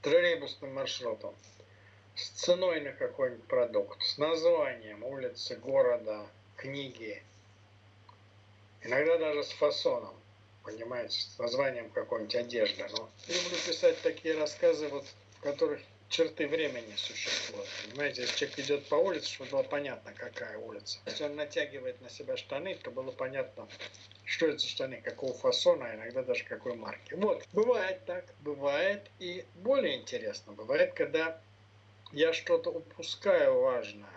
[0.02, 1.36] троллейбусным маршрутом,
[2.16, 6.26] с ценой на какой-нибудь продукт, с названием улицы, города,
[6.56, 7.22] книги,
[8.82, 10.16] иногда даже с фасоном,
[10.64, 12.88] понимаете, с названием какой-нибудь одежды.
[12.92, 15.06] Но люблю писать такие рассказы, вот,
[15.38, 17.68] в которых черты времени существуют.
[17.90, 21.00] Понимаете, если человек идет по улице, чтобы было понятно, какая улица.
[21.06, 23.68] Если он натягивает на себя штаны, то было понятно,
[24.26, 27.14] что это за штаны, какого фасона, а иногда даже какой марки.
[27.14, 29.10] Вот, бывает так, бывает.
[29.20, 31.42] И более интересно, бывает, когда
[32.12, 34.10] я что-то упускаю важное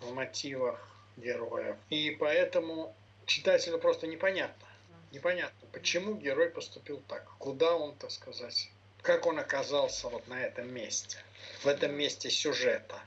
[0.00, 0.86] в мотивах
[1.16, 1.76] героев.
[1.88, 2.94] И поэтому
[3.24, 4.68] читателю просто непонятно.
[5.12, 8.70] Непонятно, почему герой поступил так, куда он, так сказать,
[9.02, 11.18] как он оказался вот на этом месте,
[11.62, 13.00] в этом месте сюжета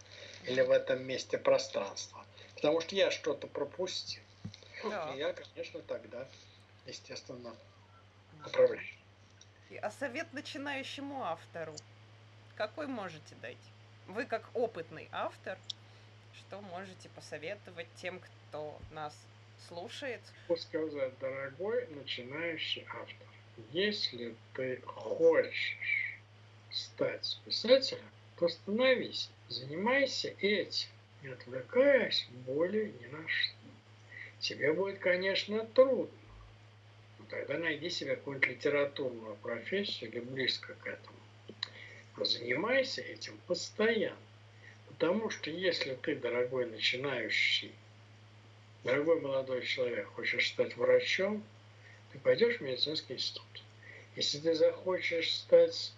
[0.45, 2.25] или в этом месте пространства.
[2.55, 4.21] Потому что я что-то пропустил.
[4.83, 5.11] Да.
[5.13, 6.27] И я, конечно, тогда,
[6.85, 7.55] естественно,
[8.45, 8.81] управляю.
[9.81, 11.75] А совет начинающему автору
[12.55, 13.57] какой можете дать?
[14.07, 15.57] Вы как опытный автор,
[16.35, 19.15] что можете посоветовать тем, кто нас
[19.67, 20.21] слушает?
[20.55, 23.27] Сказать, дорогой начинающий автор,
[23.71, 26.19] если ты хочешь
[26.69, 28.03] стать писателем,
[28.37, 30.89] то становись, занимайся этим,
[31.21, 33.55] не отвлекаясь более ни на что.
[34.39, 36.17] Тебе будет, конечно, трудно,
[37.19, 41.17] но тогда найди себе какую-нибудь литературную профессию или близко к этому.
[42.17, 44.17] Но занимайся этим постоянно.
[44.87, 47.71] Потому что если ты, дорогой начинающий,
[48.83, 51.43] дорогой молодой человек, хочешь стать врачом,
[52.11, 53.45] ты пойдешь в медицинский институт.
[54.15, 55.93] Если ты захочешь стать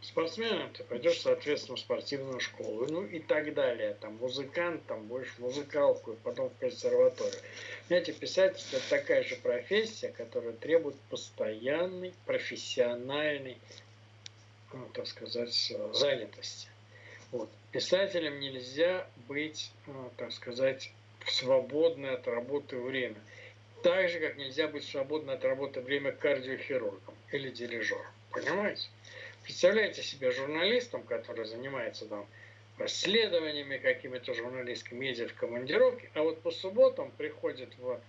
[0.00, 3.96] спортсменом, ты пойдешь, соответственно, в спортивную школу, ну и так далее.
[4.00, 7.40] Там музыкант, там будешь в музыкалку, потом в консерваторию.
[7.88, 13.58] Знаете, писательство– это такая же профессия, которая требует постоянной, профессиональной,
[14.72, 16.68] ну, так сказать, занятости.
[17.32, 17.50] Вот.
[17.72, 20.92] Писателем нельзя быть, ну, так сказать,
[21.24, 23.16] в свободное от работы время.
[23.82, 28.06] Так же, как нельзя быть свободно от работы время кардиохирургом или дирижером.
[28.30, 28.88] Понимаете?
[29.44, 32.26] Представляете себе журналистом, который занимается там
[32.76, 38.00] расследованиями какими-то журналистскими, ездит в командировки, а вот по субботам приходит в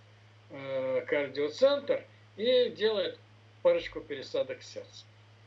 [0.50, 2.04] э, кардиоцентр
[2.36, 3.18] и делает
[3.62, 5.04] парочку пересадок сердца.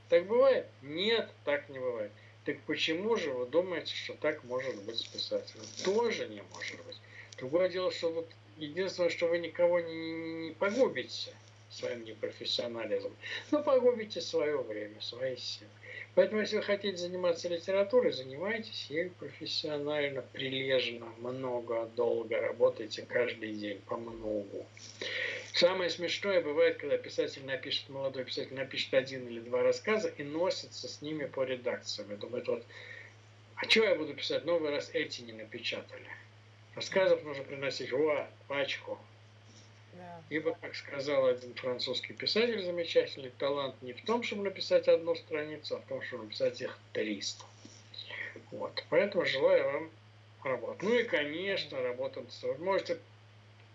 [0.09, 0.67] Так бывает?
[0.81, 2.11] Нет, так не бывает.
[2.45, 5.63] Так почему же вы думаете, что так может быть с писателем?
[5.83, 6.99] Тоже не может быть.
[7.37, 11.33] Другое дело, что вот единственное, что вы никого не, не погубите
[11.69, 13.15] своим непрофессионализмом,
[13.51, 15.69] но погубите свое время, свои силы.
[16.15, 23.81] Поэтому, если вы хотите заниматься литературой, занимайтесь ею профессионально, прилежно, много, долго, работайте каждый день
[23.87, 24.67] по многу.
[25.53, 30.87] Самое смешное бывает, когда писатель напишет, молодой писатель напишет один или два рассказа и носится
[30.87, 32.11] с ними по редакциям.
[32.11, 32.63] И думает, вот,
[33.55, 36.07] а что я буду писать, новый раз эти не напечатали.
[36.75, 38.97] Рассказов нужно приносить, о, пачку.
[39.93, 40.21] Да.
[40.29, 45.75] Ибо, как сказал один французский писатель замечательный, талант не в том, чтобы написать одну страницу,
[45.75, 47.45] а в том, чтобы написать их 300.
[48.51, 48.83] Вот.
[48.89, 49.91] Поэтому желаю вам
[50.43, 50.81] работать.
[50.81, 52.23] Ну и, конечно, работа.
[52.41, 52.97] Вы можете...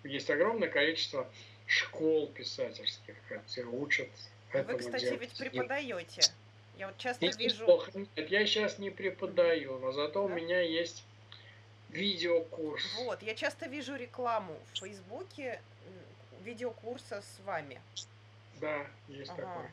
[0.05, 1.29] Есть огромное количество
[1.67, 4.09] школ писательских, где учат
[4.53, 5.21] Вы, этому кстати, делать.
[5.21, 6.23] ведь преподаете.
[6.79, 7.65] Я вот часто Нет, вижу...
[7.65, 7.91] плохо.
[7.95, 10.35] Нет, я сейчас не преподаю, но зато у Да?
[10.35, 11.05] меня есть
[11.91, 12.85] видеокурс.
[13.05, 15.61] Вот, я часто вижу рекламу в Фейсбуке
[16.45, 17.81] видеокурса с вами.
[18.61, 19.43] Да, есть Ага.
[19.43, 19.65] такой.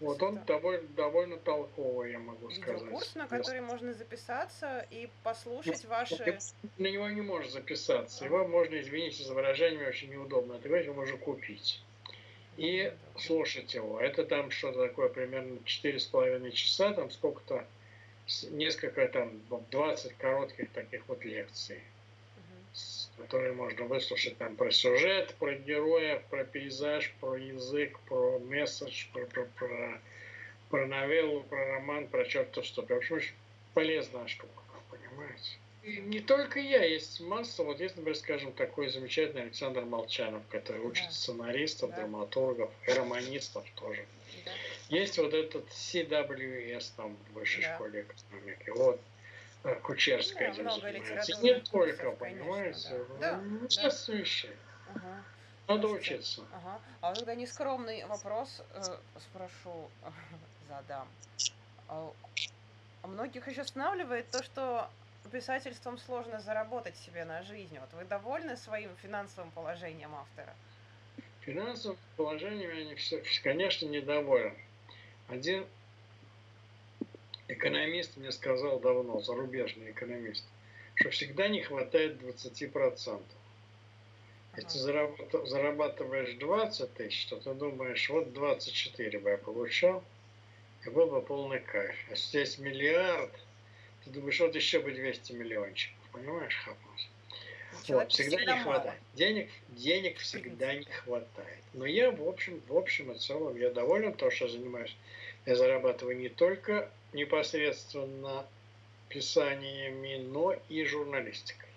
[0.00, 2.80] Вот он Это- довольно, довольно толковый, я могу сказать.
[2.80, 6.38] Видеокурс, на который можно записаться и послушать ваши...
[6.78, 8.24] На него не можешь записаться.
[8.24, 10.54] Его можно, извините за выражение, очень неудобно.
[10.54, 11.82] Это его можно купить.
[12.56, 14.00] И слушать его.
[14.00, 17.66] Это там что-то такое, примерно четыре с половиной часа, там сколько-то,
[18.50, 21.80] несколько там, 20 коротких таких вот лекций,
[22.72, 29.06] с- которые можно выслушать там про сюжет, про героев, про пейзаж, про язык, про месседж,
[29.12, 30.00] про, про, про,
[30.70, 32.82] про новеллу, про роман, про черт что.
[32.82, 33.34] В общем, очень
[33.74, 34.59] полезная штука?
[35.82, 37.62] И не только я, есть масса.
[37.62, 41.10] Вот есть, например, скажем, такой замечательный Александр Молчанов, который учит Да.
[41.10, 41.96] сценаристов, Да.
[41.96, 44.04] драматургов и романистов тоже.
[44.44, 44.50] Да.
[44.88, 47.74] Есть вот этот CWS там в высшей Да.
[47.74, 48.70] школе экономики.
[48.70, 49.00] Вот
[49.64, 51.32] э, Кучерская Да, этим занимается.
[51.32, 53.04] И не только, понимаете?
[53.18, 53.36] да.
[53.38, 54.50] Ну, Да, вещей.
[54.94, 55.24] Ага.
[55.68, 56.42] Надо учиться.
[56.52, 56.80] Ага.
[57.00, 58.82] А вот тогда нескромный вопрос э,
[59.18, 59.90] спрошу,
[60.68, 61.08] задам.
[61.88, 62.12] А
[63.02, 64.90] а многих еще останавливает то, что
[65.28, 67.78] писательством сложно заработать себе на жизнь.
[67.78, 70.54] Вот вы довольны своим финансовым положением автора?
[71.40, 74.54] Финансовым положением я, не все, конечно, недоволен.
[75.28, 75.66] Один
[77.48, 80.44] экономист мне сказал давно, зарубежный экономист,
[80.94, 83.22] что всегда не хватает 20%.
[84.56, 90.02] Если зарабат- зарабатываешь 20 тысяч, то ты думаешь, вот 24 бы я получал,
[90.84, 91.96] и был бы полный кайф.
[92.10, 93.30] А здесь миллиард,
[94.04, 95.96] ты думаешь, вот еще бы 200 миллиончиков.
[96.12, 97.08] Понимаешь, хапнуть?
[97.88, 98.62] Вот, всегда, не мало.
[98.62, 99.00] хватает.
[99.14, 101.62] Денег, денег всегда не хватает.
[101.72, 104.94] Но я, в общем, в общем и целом, я доволен, то, что занимаюсь.
[105.46, 108.46] Я зарабатываю не только непосредственно
[109.08, 111.68] писаниями, но и журналистикой.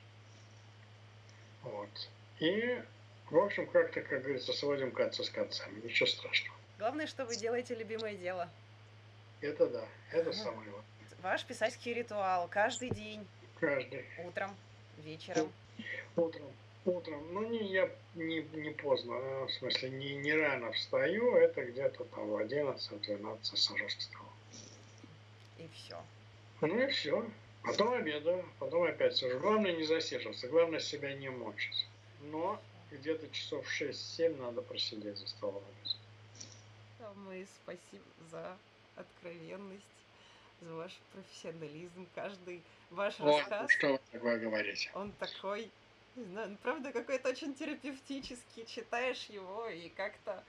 [1.63, 2.09] Вот.
[2.39, 2.81] И,
[3.29, 5.81] в общем, как-то, как говорится, сводим концы с концами.
[5.83, 6.57] Ничего страшного.
[6.77, 8.49] Главное, что вы делаете любимое дело.
[9.41, 10.33] Это да, это Ага.
[10.33, 10.85] самое главное.
[11.23, 13.25] Ваш писательский ритуал каждый день,
[13.61, 14.05] Каждый.
[14.25, 14.53] утром,
[14.97, 15.49] вечером.
[16.17, 16.51] Утром.
[16.83, 17.33] Утром.
[17.33, 22.03] Ну, не, я не, не поздно, а, в смысле, не, не рано встаю, это где-то
[22.03, 24.27] там в 11-12 сажусь к столу.
[25.59, 26.03] И все.
[26.59, 27.25] Ну и все.
[27.63, 29.39] Потом обедаю, потом опять сижу.
[29.39, 31.87] Главное не засиживаться, главное себя не мочить.
[32.23, 32.59] Но
[32.91, 35.63] где-то часов 6-7 надо просидеть за столом.
[37.15, 38.57] Мы спасибо за
[38.97, 39.87] откровенность,
[40.63, 42.07] за ваш профессионализм.
[42.15, 44.91] Каждый ваш Вот, рассказ, что вы такое говорите.
[44.93, 45.69] он такой,
[46.15, 48.65] не знаю, ну, правда, какой-то очень терапевтический.
[48.65, 50.43] Читаешь его и как-то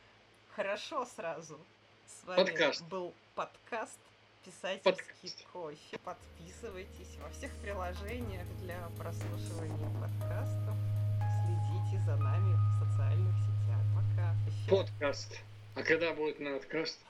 [0.54, 1.58] хорошо сразу.
[2.06, 2.84] С вами Подкаст.
[2.84, 3.98] был подкаст
[4.44, 5.46] «Писательский Подкаст.
[5.52, 5.98] кофе».
[6.04, 10.74] Подписывайтесь во всех приложениях для прослушивания подкастов.
[11.18, 13.80] Следите за нами в социальных сетях.
[13.96, 14.34] Пока.
[14.50, 15.40] Еще Подкаст.
[15.76, 17.00] А когда будет на откаст?